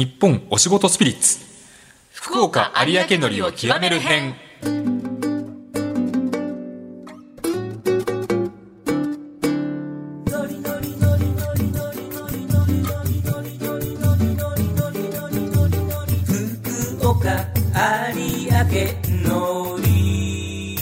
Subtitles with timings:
[0.00, 1.40] 日本お仕事スピリッツ。
[2.10, 4.34] 福岡有明のりを極める編。
[16.72, 17.44] 福岡
[18.14, 20.78] 有明のり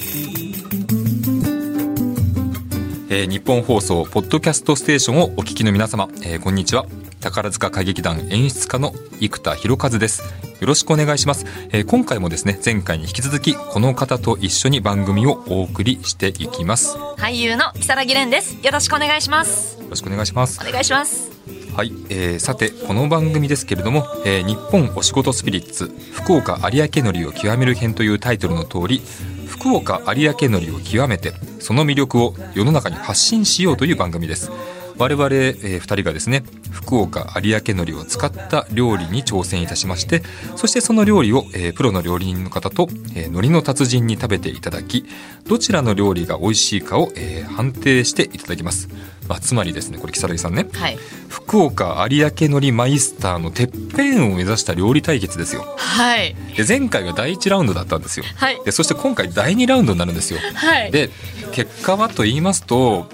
[3.11, 6.87] えー日本放送ポッドキャストステーションをお聞きの皆様、えーこんにちは
[7.21, 10.23] 宝塚歌劇団演出家の生田博和です。
[10.61, 16.97] よろしくお願いします、えー今回もですね前回に引き続きこの方と一緒に番組をお送りしていきます。
[16.97, 18.57] よ俳優の木更木蓮です。
[18.65, 19.79] よろしくお願いします。
[19.89, 20.61] ろしくお願いします。
[20.61, 21.31] お願いします。
[21.75, 29.03] はい、えーさてこの番組ですけれども、えー日本お仕事スピリッツ福岡有明のりを極める編というタイトルの通り
[29.47, 34.51] 福岡有明のりを極めてその魅力を世の中に発信しようという番組です
[34.99, 40.23] 我々、え2人がですね福岡有明のりを使った料理に挑戦いたしまして
[40.57, 45.05] そしてその料理を、えープロの料理人の方と、えー海苔の達人に食べていただき
[45.47, 48.89] どちらの料理が美味しいかを、えー判定していただきます、
[49.29, 50.67] まあ、つまりですねこれ如月さんね。
[50.73, 50.99] はい。
[51.29, 55.65] 福岡有明のりマイスターのてっぺんを目指した料理対決ですよ。
[55.77, 56.35] はい。
[56.57, 58.27] で前回が第1ラウンドだったんですよ。
[58.37, 58.61] はい。
[58.65, 60.41] でそして今回第2ラウンドになるんですよ。
[60.55, 60.91] はい。
[60.91, 61.11] で
[61.53, 63.07] 結果はと言いますと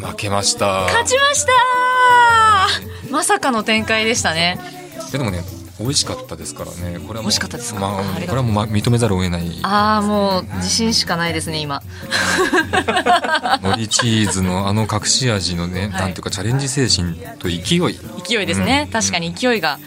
[0.00, 0.82] 負けました。
[0.86, 1.52] 勝ちました。
[3.10, 4.58] まさかの展開でしたね。
[5.12, 5.42] でもね
[5.80, 6.98] 美味しかったですからね。
[6.98, 7.80] これはもう美味しかったですか？
[7.80, 9.58] まこれはもうま認めざるを得ない。
[9.62, 11.82] ああもう自信しかないですね今。
[13.62, 15.90] 海苔チーズのあの隠し味のね、はい。
[15.90, 17.98] なんていうかチャレンジ精神と勢い。
[18.28, 18.92] 勢いですね、うん。
[18.92, 19.78] 確かに勢いが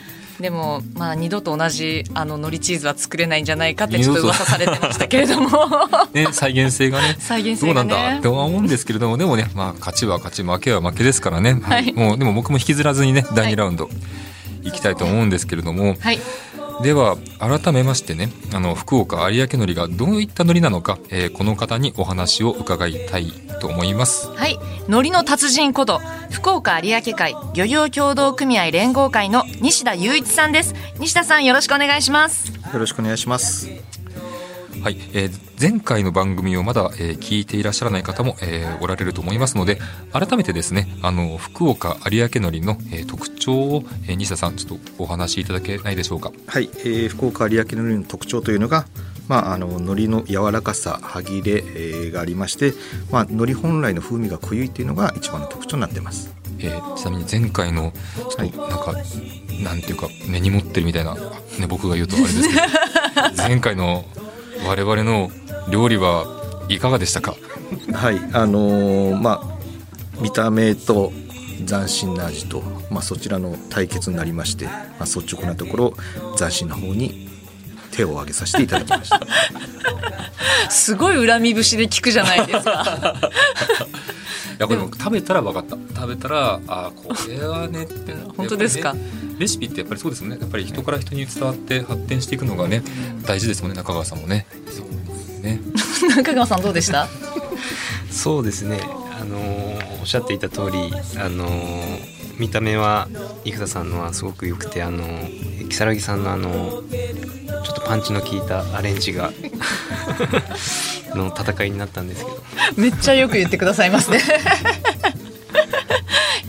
[0.42, 5.50] でもまあ二度と同じあの海苔チーズは作れないんじゃないかってちょっと噂されてましたけれども。
[6.14, 11.94] ね、再現性がね再現どうなん性がねだって思うんですけれどもでもね、まあ、勝ちは勝ち負けは負けですからね、はい。
[11.94, 13.90] もうでも僕も引きずらずにね第2ラウンド
[14.64, 16.20] 行きたいと思うんですけれども、はい
[16.82, 24.28] では改めましてねあの福岡有明のりがどういったのりなのか、えーこの方にお話を伺いたいと思います。
[24.30, 26.00] はい海苔の達人こと
[26.32, 34.01] 福岡有明海漁業協同組合連合会の西田雄一さんです西田さんよろしくお願いしますよろしくお願いします。
[34.84, 39.78] はい、えー前回の番組をまだ、えー聞いていらっしゃらない方も、えーおられると思いますので
[40.12, 48.88] 改めてですねあの福岡有明のりの、えー特徴を、えー西田さんちょっとお話しいただけないでしょうかはい、えー福岡有明のりの特徴というのが、
[49.28, 52.74] まあ、あの海苔の柔らかさ歯切れ、えーがありまして、
[53.12, 56.34] まあ、海苔本来の風味が濃いっていうのが一番の特徴になってます。
[56.58, 58.94] えーちなみに前回のちょっとなんか、
[59.64, 61.22] なんていうか根に持ってるみたいな、ね、
[61.68, 62.62] 僕が言うとあれですけど
[63.38, 64.06] 前回の
[64.68, 65.30] 我々の
[65.70, 66.26] 料理は
[66.70, 67.36] いかがでしたか？
[67.94, 69.52] はい、あのーまあ
[70.22, 71.12] 見た目と
[71.68, 72.62] 斬新な味と、
[72.92, 74.72] まあ、そちらの対決になりまして、ま
[75.02, 75.94] あ、率直なところ
[76.38, 77.28] 斬新な方に
[77.92, 79.20] 手を挙げさせていただきました。
[80.70, 83.16] すごい恨み節で聞くじゃないですか。
[84.60, 85.76] いやこれも食べたら分かった。
[85.96, 88.14] 食べたらあこれはねって。
[88.38, 88.96] 本当ですか？
[89.40, 90.38] レシピってやっぱりそうですもんね。
[90.40, 92.84] やっぱり人から人に伝わって発展していくのがね
[93.26, 93.78] 大事ですもんね。
[93.78, 94.46] 中川さんもね。
[95.42, 95.60] ね。
[96.16, 97.08] 中川さんどうでした？
[98.12, 98.80] そうですね、
[99.20, 103.08] あのーおっしゃっていた通り、あのー見た目は
[103.46, 109.32] 生田さんのはすごく良くて、あのー如月さんのあのーちょっとパンチの効いたアレンジが
[111.16, 112.42] の戦いになったんですけど。
[112.76, 114.22] めっちゃよく言ってくださいますね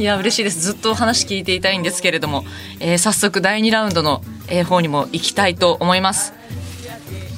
[0.02, 0.58] いや嬉しいです。
[0.58, 2.44] ずっとお話聞いていたいんですけれども、
[2.80, 6.32] えー早速第2ラウンドの、え方にも行きたいと思います。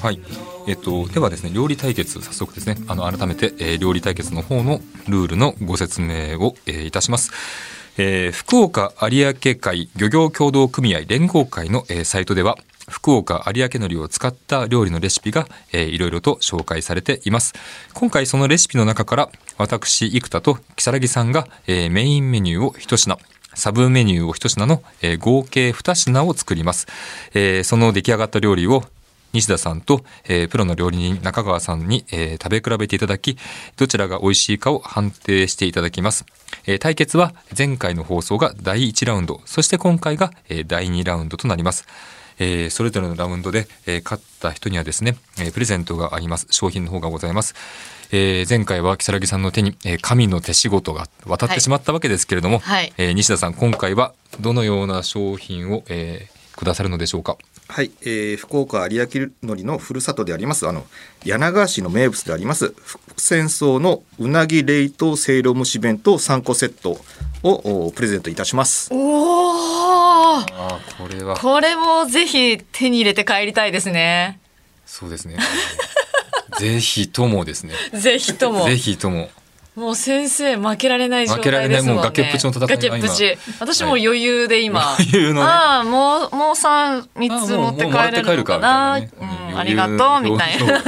[0.01, 0.19] はい。
[0.67, 2.77] えっと、ではですね料理対決早速ですね。
[2.87, 7.29] あの改めて、えー料理対決の方のルールのご説明を、えーいたします、
[7.99, 17.53] えー福岡有明海漁業協同組合連合会の、えーサイトでは福岡有明のりを使った料理のレシピが、えーいろいろと紹介されています。
[17.93, 23.17] 今回そのレシピの中から私生田と如月さんが、えーメインメニューを一品
[23.53, 26.87] サブメニューを一品の、えー合計2品を作ります、
[27.33, 28.83] えーその出来上がった料理を
[29.33, 33.37] 西田さんと、えープロの料理人中川さんに、えー食べ比べていただき
[33.77, 36.25] どちらが美味しいかを判定していただきます、
[36.67, 41.85] えー対決は前回の放送が第1ラウンドそして今回が、えー第2ラウンドとなります。
[42.39, 46.47] えーそれぞれのラウンドで、えー勝った人にはですね、えープレゼントがあります。
[46.49, 47.55] 商品の方がございます、
[48.11, 52.93] えー前回は如月さんの手に、えー神の手仕事が渡ってしまったわけですけれども、はい。
[52.97, 57.37] えー西田さん今回はどのような商品を、えーくださるのでしょうか？
[57.67, 59.07] はい、えー福岡有
[59.41, 60.85] 明のりのふるさとでありますあの
[61.23, 66.99] 柳川市の名物であります福戦争のうなぎ冷凍せいろ蒸し弁当3個セット
[67.43, 68.89] をおプレゼントいたします。
[68.93, 74.39] おおこれはこれもぜひ手に入れて帰りたいですね。
[74.85, 75.37] そうですね
[76.59, 78.65] ぜひともですね ぜひとも。
[78.67, 79.29] ぜひとも
[79.75, 82.01] もう先生負けられない状態ですもんね。
[82.03, 83.37] 負けられないもう崖っぷちの戦いが崖っぷち。
[83.59, 84.95] 私もう余裕で今。
[84.95, 88.99] 余裕のねああ、もう、もう三、三つ持って帰れるのかな。
[88.99, 90.81] ねうんありがとう、みたいな。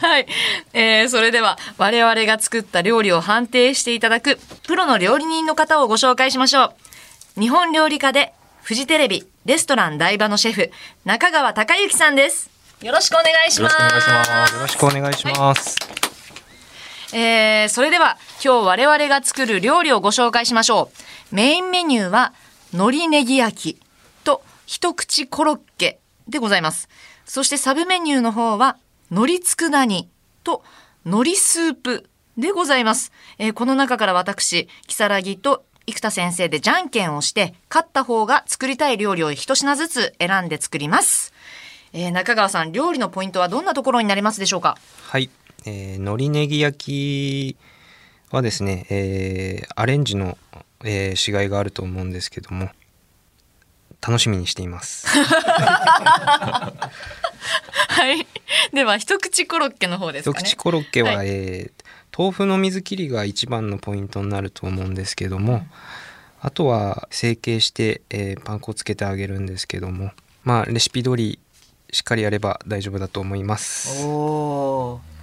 [0.00, 0.26] はい、
[0.72, 6.72] えーそれでは我々が作った料理を判定していただくプロの料理人の方をご紹介しましょ
[7.36, 8.32] う日本料理家で
[8.62, 10.70] フジテレビレストラン台場のシェフ
[11.04, 12.50] 中川隆之さんです
[12.82, 16.07] よろしくお願いしますよろしくお願いしますよろしくお願いします。
[17.12, 20.90] えーそれでは今日我々が作る料理をご紹介しましょ
[21.32, 21.34] う。
[21.34, 22.32] メインメニューは
[22.72, 23.80] 海苔ネギ焼き
[24.24, 26.88] と一口コロッケでございます。
[27.24, 28.76] そしてサブメニューの方は
[29.10, 30.08] 海苔佃煮
[30.44, 30.62] と
[31.04, 41.32] 海苔スープでございます、えーこの中から私如月と生田先生でじゃんけんをして勝った方が作りたい料理を一品ずつ選んで作ります、
[41.92, 44.76] えー中川さん料理のポイントはどんなところになりますでしょうか？
[45.06, 45.30] はい、
[45.68, 47.56] えー、海苔ネギ焼き
[48.30, 50.38] はですね、えーアレンジの、
[50.84, 52.70] えー、しがいがあると思うんですけども
[54.00, 55.06] 楽しみにしています。
[57.88, 58.26] はい。
[58.72, 60.44] では、一口コロッケの方ですかね。
[60.46, 65.64] 一口コロッケは、はいえー豆腐の水切りが一番のポイントになると思うんですけども、
[66.40, 70.10] あとは成形して、えーパン粉をつけてあげるんですけども
[70.42, 71.38] まあレシピ通り
[71.92, 74.04] しっかりやれば大丈夫だと思います。
[74.04, 75.17] おー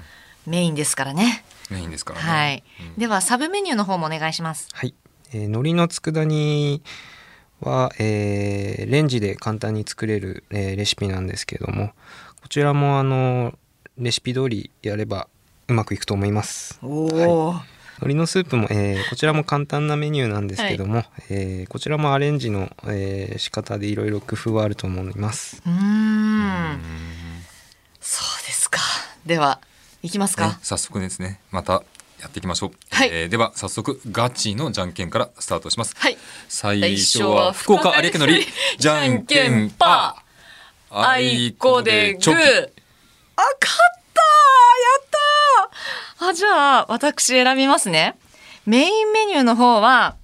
[0.45, 1.44] メインですからね。
[1.69, 2.63] メインですからねはい。
[2.81, 4.69] うんでは、サブメニューの方もお願いします。
[4.74, 4.94] はい、
[5.33, 6.81] えー海苔の佃煮
[7.62, 11.92] は、えーレンジで簡単に作れる、えーレシピなんですけども
[12.42, 13.57] こちらもあの
[13.97, 15.27] レシピ通りやれば
[15.68, 17.59] うまくいくと思いますおお、海
[18.00, 26.80] 苔のスープも、えーこちらも簡単なメニューなんですけども、えーこちらもアレンジの、えー仕方でいろいろ工夫はあると思いますうーん。
[28.00, 28.80] そうですか。
[29.25, 29.59] では、
[30.06, 30.60] いきますねか。
[30.62, 31.84] 早速ですねまた
[32.22, 36.18] やっていきましょう、はいえーでは早速ガチのじゃんけんからスタートします、はい。
[36.48, 38.46] 最初は福岡有明のり
[38.78, 40.25] じゃんけんパー
[40.98, 42.25] あいこでグー。
[42.31, 42.69] あ、勝っ
[44.13, 45.06] たやっ
[46.19, 48.16] たあ、じゃあ、私選びますね。
[48.66, 50.16] メインメニューの方は、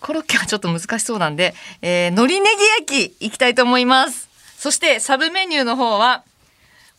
[0.00, 4.28] コロッケはちょっと難しそうなんで、えー、海苔ネギ焼きいきたいと思います。
[4.58, 6.22] そして、サブメニューの方は、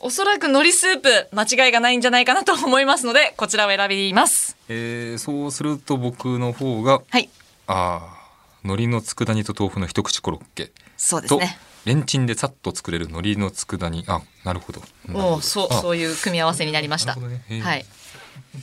[0.02, 4.56] おそらく海苔スープ、間違いがないんじゃないかなと思いますので、こちらを選びます。
[4.70, 7.30] えーそうすると僕の方がはい。
[7.68, 8.20] あー
[8.64, 11.58] 海苔の佃煮と豆腐の一口コロッケと、そうですね。
[11.86, 17.16] レンチンでさっと作れる海苔の佃煮あなるほどなるほどおうそう、あそういう組み合わせになりました。
[17.16, 17.86] ねへえはい。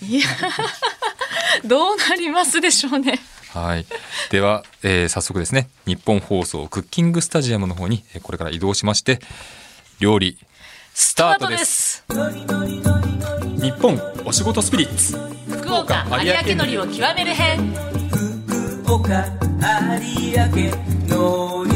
[0.03, 0.27] いや、
[1.65, 3.19] どうなりますでしょうね。
[3.53, 3.87] はい。
[4.31, 9.21] では、えー早速ですね、日本放送クッキングスタジアムの方に、えーこれから移動しまして、
[9.99, 10.39] 料理、
[10.99, 12.07] スタートです。
[13.61, 15.19] 日本お仕事スピリッツ。
[15.47, 17.75] 福岡有明のりを極める編。
[18.83, 19.29] 福岡有
[20.49, 20.71] 明
[21.15, 21.71] のり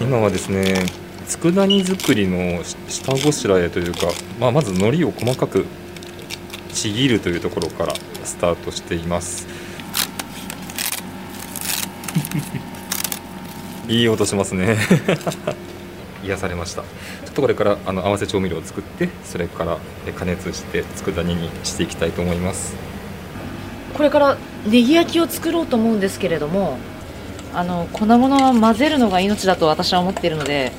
[0.00, 0.84] 今はですね、
[1.28, 4.08] 佃煮作りの下ごしらえというか、
[4.40, 5.64] まあ、まず海苔を細かく
[6.72, 7.94] ちぎるというところから
[8.24, 9.46] スタートしています。
[13.90, 14.76] いい音しますね。
[16.22, 16.82] 癒されました。
[16.82, 16.86] ちょ
[17.30, 19.78] っとこれからあの合わせ調味料を作って、それから
[20.16, 22.76] 加熱して佃煮にしていきたいと思います。
[23.94, 26.78] これからネギ焼きを作ろうと思うんですけれども、
[27.52, 30.70] あの粉物は混ぜるのが命だと私は思っているので、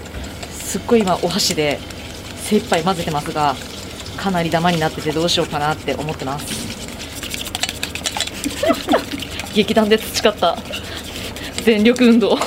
[0.53, 1.81] すっごい今お箸で
[2.37, 3.57] 精一杯混ぜてますが、
[4.15, 6.45] かなりダマになっててどうしようかなって思ってます。
[9.53, 10.57] 劇団で培った
[11.63, 12.37] 全力運動。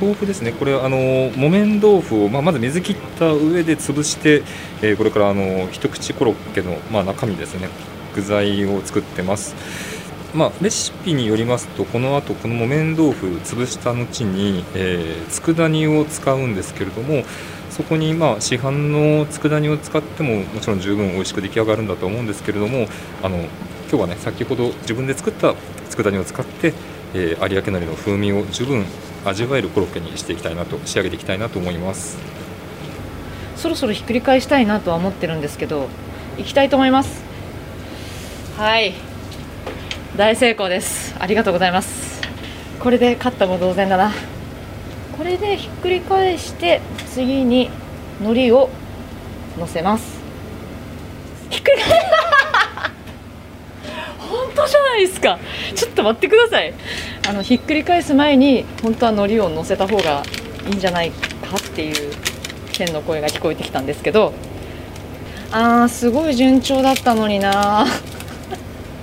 [0.00, 0.52] 豆腐ですね。
[0.52, 4.42] これあの木綿豆腐を、まあ、まず水切った上で潰して、
[4.82, 7.68] えーこれからあの一口コロッケの、まあ、中身ですね。
[8.14, 9.54] 具材を作ってます。
[10.34, 17.24] まあ、レシピによりますとこの後この木綿豆腐潰した後に、えー佃煮を使うんですけれども
[17.68, 22.86] そこにまあ市販の佃煮を使ってももちろん十分美味しく出来上がるんだと思うんですけれども
[23.22, 23.44] あの
[23.90, 25.56] 今日はね先ほど自分で作った
[25.90, 26.72] 佃煮を使って、
[27.12, 28.84] えー有明海苔の風味を十分
[29.24, 32.16] 味わえるコロッケにしていきたいなと仕上げていきたいなと思います。
[33.56, 35.88] そろそろひっくり返したいなとは思ってるんですけど
[36.38, 37.20] 行きたいと思います。
[38.56, 38.94] はい。
[40.16, 41.16] 大成功です。
[41.18, 42.22] ありがとうございます。
[42.78, 44.12] これで勝ったも同然だな。
[45.18, 46.80] これでひっくり返して
[47.12, 47.70] 次に
[48.20, 48.70] 海苔を
[49.58, 50.20] 乗せます。
[51.50, 52.19] ひっくり返
[54.60, 55.38] 当じゃないですか。
[55.74, 56.74] ちょっと待ってください。
[57.28, 60.22] あのひっくり返す前に本当は海苔を乗せた方が
[60.68, 62.12] いいんじゃないかっていう
[62.72, 64.32] 天の声が聞こえてきたんですけど。
[65.52, 67.86] あーすごい順調だったのになあ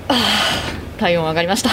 [0.97, 1.71] 体温上がりました。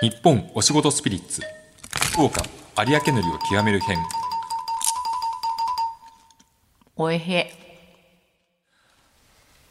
[0.00, 1.40] 日本お仕事スピリッツ。
[2.12, 2.42] 福岡
[2.86, 3.96] 有明のりを極める編
[7.00, 7.52] おいへ。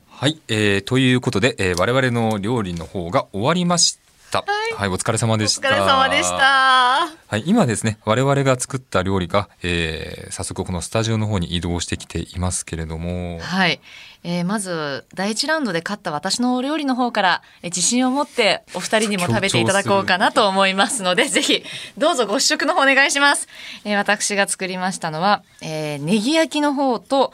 [0.09, 3.99] はい、えー、ということで、えー、我々の料理の方が終わりまし
[4.31, 4.45] た。
[4.77, 5.67] はい、お疲れ様でした。
[5.67, 6.86] お疲れ様でした
[7.27, 13.39] はい、今ですね我々が作った料理が、えー、早速このスタジオの方に移動してきていますけれども。
[13.39, 13.79] はい、
[14.23, 21.63] えーまず第一ラウンドで勝った私のお料理の方から、えー自信を持ってお二人にも食べていただこうかなと思いますのでぜひ
[21.97, 23.47] どうぞご試食の方お願いします、
[23.83, 27.33] えー私が作りましたのは、えーネギ焼きの方と、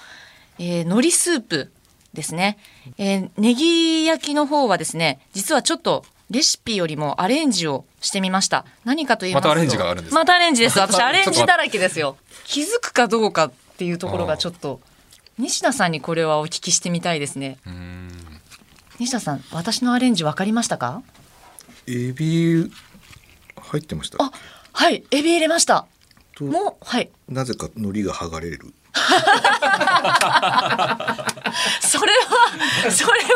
[0.60, 1.72] えー海苔スープ
[2.14, 2.58] ですね、
[2.98, 8.66] えーネギ焼きの方はですね実はちょっとレシピよりもアレンジをしてみました。
[8.86, 10.78] 何かと言いますとまたアレンジがあるんですかまたアレンジです。
[10.80, 12.18] 私アレンジだらけですよ。
[12.46, 14.80] 気づくかどうかっていうところがちょっと
[15.40, 17.58] 西田さんにこれはお聞きしてみたいですね。
[19.00, 21.02] 西田さん私のアレンジ分かりましたか？
[21.88, 22.72] エビ
[23.58, 24.18] 入ってました。
[24.24, 24.32] あ
[24.74, 25.04] はい。
[25.12, 25.86] エビ入れました。
[26.36, 27.10] ともうはい。
[27.30, 28.74] なぜか海苔が剥がれる
[31.82, 33.28] それはそれは。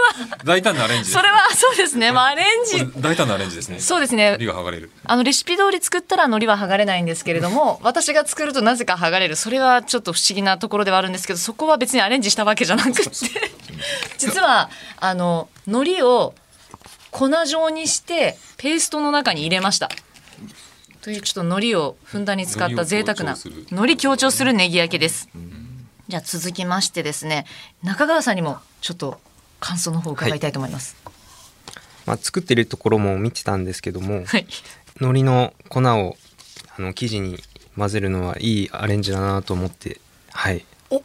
[0.44, 2.12] 大胆なアレンジそれはそうですね。
[2.12, 3.02] まあアレンジ。
[3.02, 3.80] 大胆なアレンジですね。
[3.80, 4.38] そうですね。
[4.38, 4.92] が剥がれる。
[5.06, 13.10] あのレシピ通り作ったら海苔は剥がれないんですけれども 私が作るとなぜか剥がれるそれはちょっと不思議なところではあるんですけどそこは別にアレンジしたわけじゃなくて。
[14.18, 16.34] 実はあの海苔を
[17.12, 19.90] 粉状にしてペーストの中に入れました
[21.08, 23.66] というちょっと海苔をふんだんに使った贅沢な海苔を強調する。
[23.72, 25.30] 海苔強調するネギ焼きです。
[26.10, 27.46] じゃあ続きましてですね
[27.82, 29.18] 中川さんにもちょっと
[29.62, 30.98] 感想の方を伺いたいと思います。
[32.06, 34.46] まあ、作ってるところも見てたんですけどもはい、
[35.00, 36.18] 海苔の粉を
[36.78, 37.42] あの生地に
[37.78, 40.66] 混ぜるのはいいアレンジだなと思ってはい。
[40.90, 41.02] お。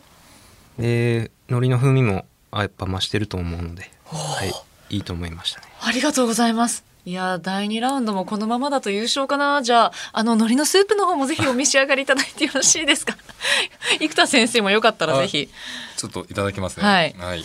[0.80, 4.44] で海苔の風味もあやっぱ増してると思うので、は
[4.90, 5.68] い、いいと思いましたね。
[5.80, 6.90] ありがとうございます。
[7.04, 9.61] いやー第2ラウンドもこのままだと優勝かな。
[9.62, 13.16] じゃああの海苔のスープの方もぜひお召し上がりいただいてよろしいですか？
[13.99, 15.49] 生田先生もよかったらぜひ。
[15.97, 16.85] ちょっといただきますね。
[16.85, 17.14] はい。
[17.18, 17.44] はい、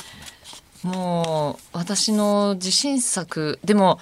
[0.83, 3.59] もう私の自信作。
[3.63, 3.99] でも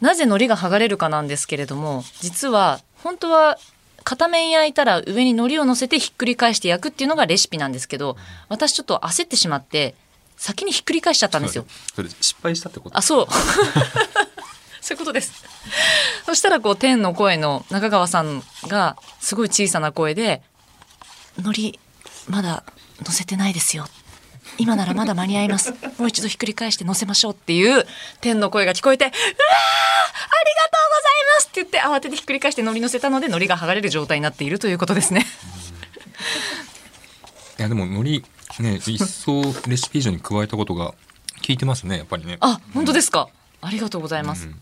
[0.00, 3.58] なぜ海苔が剥がれるかなんですけれども実は本当は
[4.02, 8.16] 片面焼いたら上に海苔を乗せてひっくり返して焼くっていうのがレシピなんですけど
[8.48, 9.94] 私ちょっと焦ってしまって
[10.36, 11.64] 先にひっくり返しちゃったんですよ。
[11.94, 13.26] それ失敗したってことあ、そう。
[14.86, 15.32] そういうことです。
[16.26, 20.42] そしたらこう天の声の中川さんがすごい小さな声で
[21.38, 21.78] 「海苔
[22.28, 22.62] まだ
[23.04, 23.88] 乗せてないですよ」
[24.58, 27.84] 「今ならまだ間に合いますもう一度ひっくり返して乗せましょう」っていう
[28.20, 35.26] 天の声が聞こえて「うわーありがとうございます!」って言って慌ててひっくり返して海苔乗せたので海苔が剥がれる状態になっているということですね。
[37.58, 40.96] いやでも海苔ね一層レシピ以上に加えたことが効
[41.48, 43.28] いてますねやっぱりねあ本当ですか
[43.62, 44.46] ありがとうございます。
[44.46, 44.60] うん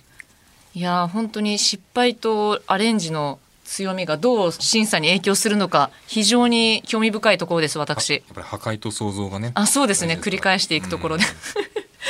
[0.75, 8.15] いやー本当に失敗とアレンジの強みがどう審査に影響するのか非常に興味深いところですや私。
[8.17, 9.53] っぱり破壊と想像がね。
[9.55, 10.19] あそうですね。
[10.21, 11.25] 繰り返していくところで、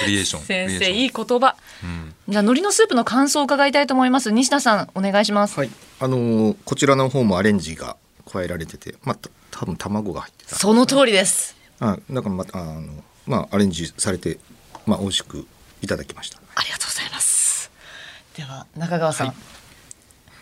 [0.00, 1.54] クリエーション 先生いい言葉。
[1.82, 2.14] うん。
[2.28, 4.32] じゃあ海苔のスープの感想を伺いたいと思います。
[4.32, 5.70] 西田さんお願いします、はい。
[6.00, 7.96] あのーこちらの方もアレンジが
[8.30, 10.56] 加えられててまあた多分卵が入ってた。
[10.56, 11.54] その通りです。
[11.80, 14.38] あだからまたあのまあアレンジされて
[14.86, 15.46] まあ美味しく
[15.82, 16.38] いただきました。
[16.56, 16.83] ありがとうございます
[18.36, 19.34] では中川さん、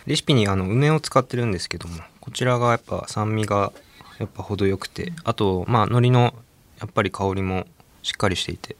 [0.07, 3.71] レシピにあの梅を使ってるんですけどもこちらがやっぱ酸味が
[4.19, 6.33] やっぱ程よくてあとまあ海苔の
[6.79, 7.67] やっぱり香りも
[8.01, 8.75] しっかりしていて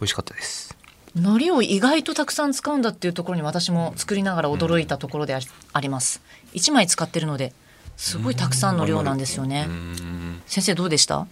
[0.00, 0.76] 美味しかったです。
[1.14, 6.22] 海苔を意外とたくさん使うんだっていうところに私も作りながら驚いたところでありあります。
[6.54, 7.52] 1枚使ってるので
[7.96, 9.66] すごいたくさんの量なんですよね。
[9.68, 10.42] うん。
[10.46, 11.26] 先生どうでした？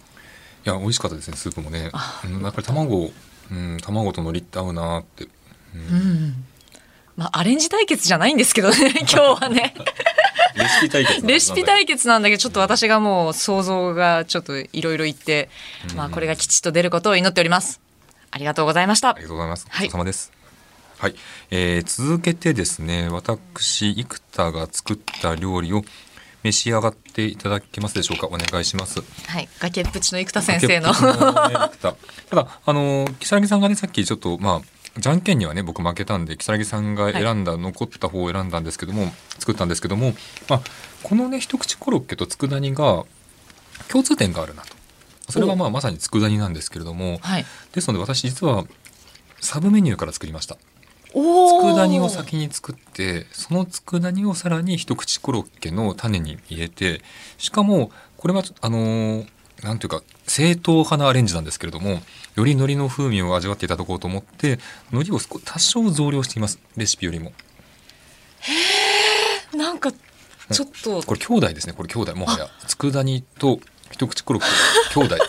[0.65, 1.91] いや美味しかったですねスープもね。
[2.25, 3.11] うんやっぱり卵
[3.51, 5.27] うん卵と海苔って合うなって。
[5.73, 6.45] うん
[7.17, 9.73] まあアレンジ対決じゃないんですけどね 今日はね。
[10.55, 15.49] レシピ対決レシピ対決なんだけどちょっと私がもう想像がちょっといろいろ言って、
[15.95, 17.79] まあこれが吉と出ることを祈っております。
[18.31, 19.09] ありがとうございました。
[19.09, 19.65] ありがとうございます。
[19.69, 19.87] はい。
[19.87, 20.31] お疲れ様です。
[20.97, 21.15] はい、
[21.49, 25.83] えー続けてですね、私生田が作った料理を
[26.43, 28.27] 召し上がっていただけますでしょうか？
[28.27, 29.01] お願いします。
[29.27, 29.49] はい。
[29.59, 30.93] 崖っぷちの生田先生の。
[30.93, 31.07] た
[32.35, 34.61] だあの如月さんがねさっきちょっとまあ
[34.97, 40.13] じゃんけんにはね僕負けたんで如月さんが選んだ、残った方を選んだんですけども作ったんですけども、
[40.49, 40.61] まあ、
[41.03, 43.05] このね一口コロッケと佃煮が
[43.89, 44.75] 共通点があるなと。
[45.29, 47.45] それはまあまさに佃煮なんですけれども、はい。
[47.71, 48.65] ですので私実は
[49.39, 50.57] サブメニューから作りました。
[51.13, 57.01] 佃煮を先に作ってその佃煮をさらに一口コロッケの種に入れて
[57.37, 59.27] しかもこれはあのー
[59.63, 62.01] なんていうか正統派なアレンジなんですけれども
[62.35, 64.59] より海苔の風味を味わっていただこうと思って
[64.91, 66.59] 海苔を少多少増量しています。
[66.77, 67.31] レシピよりも。
[69.55, 71.03] なんかちょっと。
[71.03, 71.73] これ兄弟ですね。
[71.73, 72.15] これ兄弟。
[72.15, 73.59] もはや佃煮と
[73.91, 74.99] 一口コロッケ。
[74.99, 75.23] の 兄弟。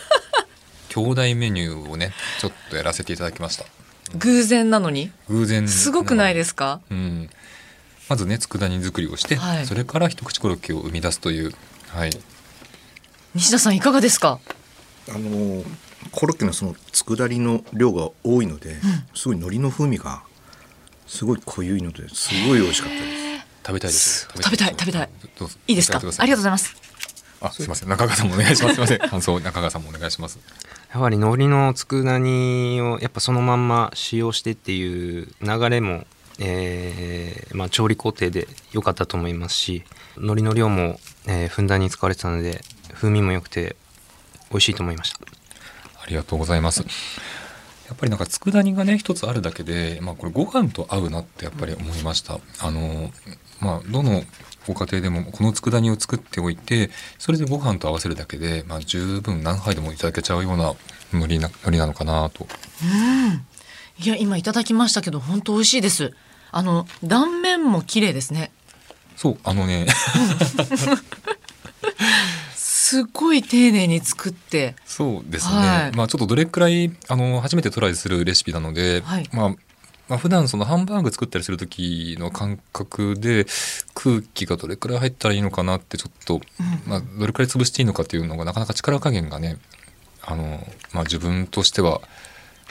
[0.88, 3.64] 兄弟メニューをねちょっとやらせていただきました。
[4.16, 5.10] 偶然なのに？
[5.28, 5.66] 偶然。
[5.68, 6.80] すごくないですすか？
[6.90, 7.30] うん。
[8.08, 9.66] まずね佃煮作りをして、はい。
[9.66, 11.54] それから一口コロッケを生み出すという
[11.88, 12.10] はい
[13.34, 14.38] 西田さんいかがですか？
[15.08, 15.62] あの
[16.10, 18.76] コロッケのその佃煮の量が多いので、
[19.14, 20.22] すごい海苔の風味が
[21.06, 23.22] すごい濃ゆいのですごい美味しかったです。
[23.64, 25.08] 食べたいです食べたい食べたい。
[25.38, 25.56] どうぞ。
[25.66, 25.98] いいですか？
[25.98, 26.76] ありがとうございます。
[27.40, 27.88] あすいません。
[27.88, 28.74] 中川さんもお願いします。
[28.74, 28.98] すいません。
[29.08, 30.38] 感想中川さんもお願いします。
[30.92, 36.04] やはり海苔の佃煮をやっぱそのまんま使用してっていう流れも、
[36.38, 39.84] えーまあ、調理工程で良かったと思いますし
[40.16, 42.60] 海苔の量も、えーふんだんに使われてたので
[43.02, 43.74] 風味も良くて
[44.50, 45.18] 美味しいと思いました。
[46.00, 46.82] ありがとうございます。
[47.88, 52.38] やっぱりなんか佃煮がね一つあるだけで、まあ、これご飯と合うなってやっぱり思いました。
[52.60, 53.10] あの
[53.58, 54.22] まあどの
[54.68, 60.74] ご家庭でもこの佃煮を作っておいてそれでご飯と合わせるだけで、まあ、十分何杯でもいただけちゃうような
[61.12, 62.46] 海苔な海苔なのかなと。
[63.98, 66.12] いや今いただきましたけど本当美味しいです。
[66.52, 68.52] あの断面も綺麗ですね。
[69.16, 69.86] そうあのね
[72.92, 74.76] すごい丁寧に作って。
[74.84, 79.48] そうですね、はいまあちょっとどれくらいあの初めてトライするレシピなので、はいまあ
[80.08, 83.46] まあ普段そのハンバーグ作ったりする時の感覚で
[83.94, 86.42] 空気がどれくらい入ったらいいのかなってちょっと、
[86.86, 89.56] まあ、どれくらい潰していいのかっていうのがなかなか力加減がね
[90.20, 90.44] あの、
[90.92, 92.02] まあ、自分としては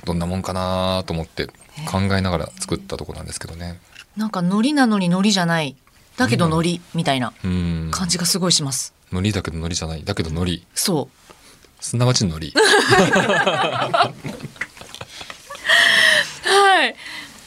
[0.05, 1.47] どんなもんかなと思って
[1.89, 3.79] 考えながら作ったとこなんですけどね。
[4.17, 5.75] なんか海苔なのに海苔じゃない。
[6.17, 8.93] だけど海苔みたいなうん感じがすごいします。
[9.11, 11.83] 海苔だけど海苔じゃないだけど海苔そう。
[11.83, 12.51] すなわち海苔
[16.43, 16.85] は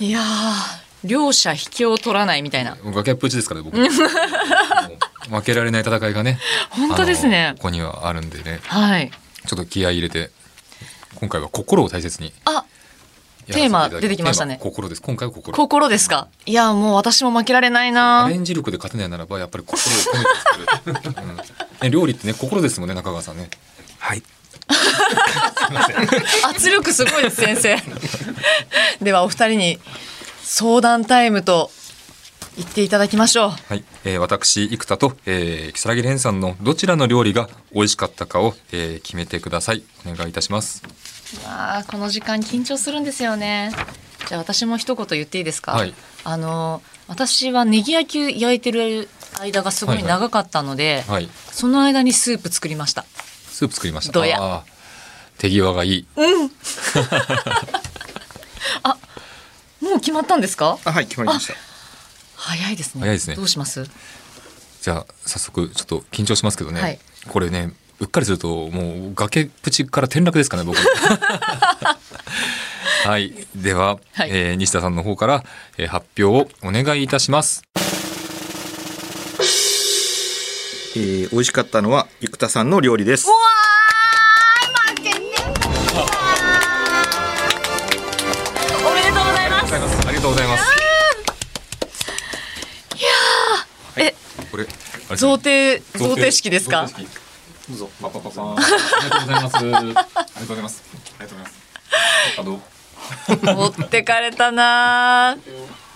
[0.00, 0.07] い。
[0.07, 2.77] いやー両者引きを取らないみたいな。
[2.83, 3.77] 崖っぷちですからね僕
[5.37, 6.38] 負けられない戦いがね
[6.70, 9.11] 本当ですねここにはあるんでねはい。
[9.46, 10.31] ちょっと気合い入れて
[11.16, 12.63] 今回は心を大切にあ、
[13.46, 14.59] テーマ出てきましたね。
[14.61, 15.02] 心です。
[15.02, 15.57] 今回は心。
[15.57, 16.28] 心ですか？
[16.46, 17.92] いやもう私も負けられないア
[18.24, 18.37] なレ。
[18.37, 21.37] ンジ力で勝てないならばやっぱり心を込めて作る、うん。
[21.37, 23.48] ね、料理ってね心ですもんね中川さんね。
[23.98, 24.22] はい。
[26.44, 27.76] 圧力すごいです先生。
[29.04, 29.78] ではお二人に
[30.42, 31.70] 相談タイムと
[32.57, 33.50] 言っていただきましょう。
[33.50, 39.83] はい、えー、私生田と、えー、木更木蓮さんのどちらの料理が美味しかったかを、えー、決めてください。
[40.07, 40.83] お願いいたします
[41.47, 43.73] あーこの時間緊張するんですよね。
[44.29, 45.73] じゃあ私も一言言っていいですか？
[45.73, 45.94] はい
[46.25, 49.09] あの私はネギ焼き焼いてる
[49.40, 53.05] 間がすごい長かったので、はいその間にスープ作りました。
[53.49, 54.64] スープ作りましたどや
[55.38, 56.07] 手際がいい
[59.81, 60.79] もう決まったんですか？
[60.85, 61.55] あはい決まりました。
[62.37, 63.01] 早いですね。
[63.03, 63.87] 早いですねどうします？
[64.83, 70.76] じゃあ早速ちょっと緊張しますけどね、はいこれねうっかりするともう崖っぷちから転落ですかね僕。
[73.04, 73.35] はい。
[73.54, 74.30] では、はい。
[74.33, 75.44] えー西田さんの方から、
[75.78, 77.62] えー発表をお願いいたします。
[80.96, 83.26] えー、美味しかったのは生田さんの料理です。
[88.87, 89.74] おめでとうございます。
[89.74, 90.64] ありがとうございます。
[93.96, 94.14] え、
[94.50, 94.66] これ
[95.09, 96.87] あれ贈呈贈呈式ですか？
[96.87, 96.94] 贈。
[96.94, 97.23] 呈式
[97.68, 101.64] どうぞパパパパありがとうございますありがとうございますありがとうございます
[102.38, 102.61] あの
[103.42, 105.37] 持ってかれたな。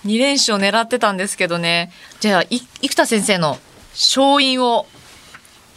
[0.04, 1.90] 二連勝狙ってたんですけどね。
[2.20, 3.59] じゃあい生田先生の
[3.92, 4.87] 勝因を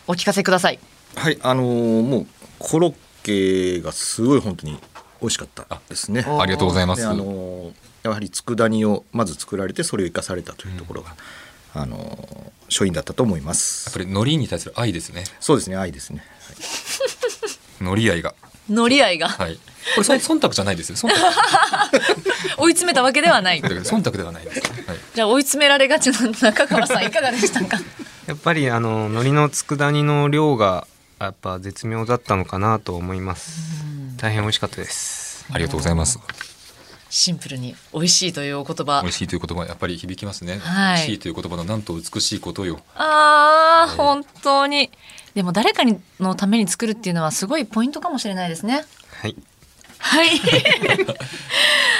[0.07, 0.79] お聞かせください。
[1.15, 2.27] はいあのーもう
[2.59, 4.79] コロッケがすごい本当に
[5.19, 6.23] 美味しかったですね。
[6.27, 7.73] おありがとうございますであのー
[8.03, 11.15] やはり佃煮をまず作られてそれを生かされたというところが、
[11.73, 13.99] あのー勝因だったと思いまやっすぱ。
[13.99, 15.25] り海苔に対する愛ですね。
[15.41, 16.23] そうですね愛ですね。
[17.81, 18.33] 海苔愛が。
[18.69, 19.27] 乗り合いが。
[19.27, 19.55] はい。
[19.55, 19.61] こ
[19.97, 20.95] れそ 忖度じゃないですよ。
[20.95, 21.15] 忖度。
[22.63, 23.61] 追い詰めたわけではない。
[23.61, 27.77] 忖度ではないです、はい、じゃあ追い詰められがちな中川さんいかがでしたか？
[28.27, 30.87] やっぱりあの海苔の佃煮の量が
[31.19, 33.49] やっぱ絶妙だったのかなと思います。
[34.15, 35.45] 大変美味しかったです。
[35.51, 36.19] ありがとうございます
[37.11, 39.01] シンプルに美味しいというお言葉。
[39.01, 39.17] 美味。
[39.17, 40.95] しいという言葉やっぱり響きますね、はい。
[40.95, 42.79] 美味しいという言葉のなんと美しいことよ。
[42.95, 44.89] ああ本当に。
[45.35, 48.85] でも誰かにのために作るっていうのはすごいポイントかもしれないですね。
[49.21, 49.35] はい
[50.01, 50.29] はい。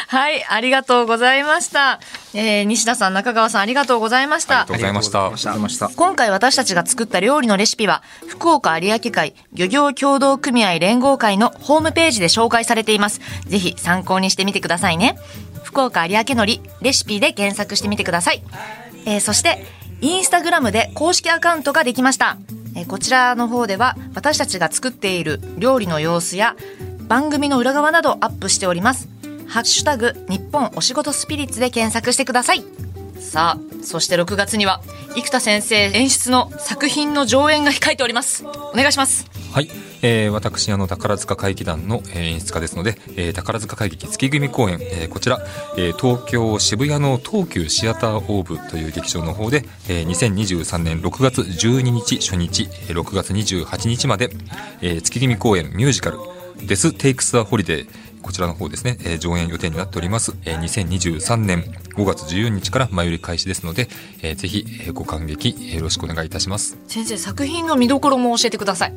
[0.07, 1.99] はい、ありがとうございました。
[2.33, 4.77] えー、西田さん、中川さん、ありがとうございましたありがとう。
[4.77, 13.21] ございましたありがとうございました今回私たちが作った料理のレシピは、福岡有明海漁業協同組合連合会のホームページで紹介されています。
[13.47, 15.17] ぜひ参考にしてみてくださいね。
[15.63, 18.43] 福岡有明のりレシピで検索してみてください。
[19.05, 19.65] えーそして、
[20.01, 22.37] インスタグラムで公式アカウントができました。
[22.75, 26.55] えーこちらの方では私たちが作っている料理の様子や
[27.11, 29.09] 番組の裏側などアップしております。
[29.45, 32.63] ハッシュタグ日本お仕事スピリッツで検索してください。
[33.19, 34.81] さあ、そして6月には
[35.17, 38.45] 生田先生演出の作品の上演が控えております。
[38.45, 39.29] お願いします。
[39.51, 39.69] はい、
[40.01, 45.41] えー私あの宝塚会議団の、えー演出家ですので、えー宝塚会議月組公演、えーこちら、
[45.75, 54.29] えー東京渋谷の東急シアターオーブという劇場の方で、えー2023年6月12日初日6月28日まで、
[54.81, 56.17] えー月組公演ミュージカル
[56.65, 57.87] 「デス・テイクス・ア・ホリデー」
[58.21, 61.63] こちらの方ですね、えー上演予定になっております、えー2023年
[61.95, 63.87] 5月14日から前売り開始ですので、
[64.21, 66.77] えーぜひ、えーご観劇えーよろしくお願いいたします。
[66.87, 68.93] 先生、作品の見どころも教えてください。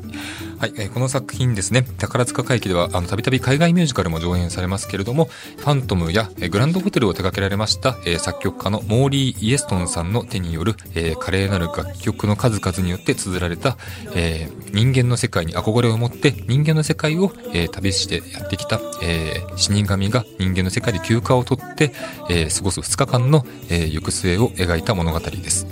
[0.57, 1.83] はい、えーこの作品ですね。
[1.97, 5.25] 宝塚歌劇ではあのたびたび海外ミュージカルも上演されますけれども
[5.57, 13.77] 「ファントム」や、えーグランドホテルを手掛けられました、えー作曲家のモーリー・イエストンさんの手による、えー華麗なる楽曲の数々によって綴られた、
[14.13, 19.14] えー人間の世界に憧れを持って人間の世界を、えー旅してやってきた、えー
[19.55, 21.91] 死神が人間の世界で休暇を取って、
[22.29, 25.67] えー過ごす2日間の、えー行く末を描いた物語です。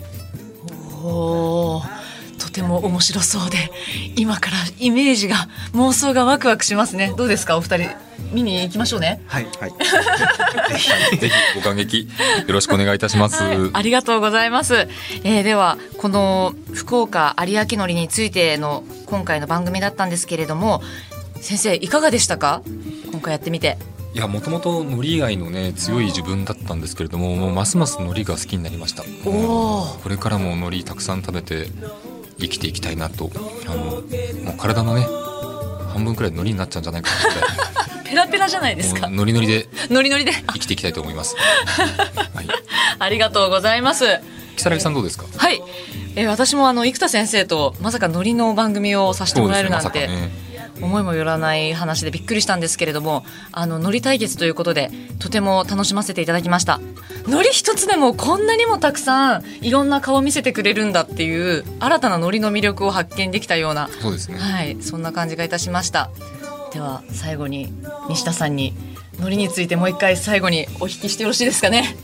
[1.03, 2.03] おー
[2.39, 3.57] とても面白そうで、
[4.15, 5.35] 今からイメージが、
[5.73, 7.13] 妄想がワクワクしますね。
[7.17, 7.89] どうですか、お二人。
[8.31, 9.21] 見に行きましょうね。
[9.27, 9.71] はいはい
[11.19, 12.07] ぜひご感激
[12.47, 13.43] よろしくお願いいたします。
[13.73, 14.87] ありがとうございます。
[15.23, 20.81] えーでは、この福岡有明のりについての今回の番組だったんですけれども、
[21.41, 22.61] 先生、いかがでしたか？
[23.11, 23.77] 今回やってみて。
[24.13, 29.01] いやもともと海苔以外のね強い自分だったんですけれどももうますます海苔が好きになりました。
[29.23, 31.67] これからも海苔たくさん食べて
[32.39, 33.31] 生きていきたいなと
[33.65, 34.03] あのもう
[34.57, 35.07] 体のね
[35.93, 39.09] 半分くらい海苔になっちゃうんじゃないかな ペラペラじゃないですか。
[39.09, 40.31] ノリノリでノリノリで。
[40.31, 41.35] 生きていきたいと思います
[42.35, 42.47] はい
[42.99, 44.05] ありがとうございます。
[44.57, 45.25] 如月さんどうですか？
[45.35, 45.59] はい。
[46.15, 50.29] えー私もあの生田先生とまさかノリの番組をさせてもらえるなんて、ね
[50.81, 56.79] 思いもよらない話でびっくりしたんですけれども、あのノリ対決ということでとても楽しませていただきました。
[57.27, 66.09] ノリ一つでもこんなにもたくさんいろんな顔を見せてくれるんだっていう新たなノリの魅力を発見できたような、そうですねはい、そんな感じがいたしました。
[66.73, 67.71] では最後に
[68.09, 68.73] 西田さんに
[69.19, 71.95] ノリについてもう一回最後にお聞きしてよろしいですかね？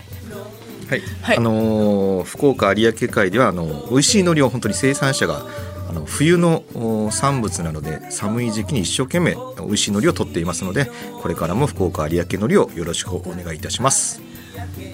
[0.90, 5.44] はい、はいあのー福岡有明海ではあの美味しい海苔を本当に生産者が
[5.90, 10.90] あの冬のお産物なので寒い時期に一生懸命美味しい海苔を取っていますので
[11.22, 14.22] これからも福岡有明海苔をよろしくお願いいたします。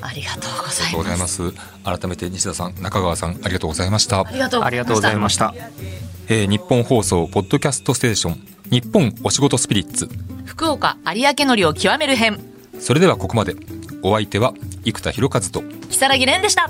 [0.01, 1.27] ありがとうごありがとうございま。
[1.27, 1.51] す。
[1.51, 1.53] す
[1.84, 4.21] 改めて西田さん中川さんありがとうございました。
[4.21, 5.53] ありがとうございました。
[6.27, 10.10] えー日本放送ポッドキャストステーション日本お仕事スピリッツ。
[10.45, 12.39] 福岡有明のりを極める編。
[12.79, 13.55] それではここまで。
[14.05, 14.53] お相手は
[14.84, 16.69] 生田博一と木更木蓮でした